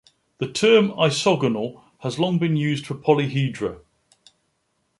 The 0.39 0.51
term 0.51 0.89
isogonal 0.93 1.83
has 1.99 2.17
long 2.17 2.39
been 2.39 2.55
used 2.57 2.87
for 2.87 2.95
polyhedra. 2.95 3.81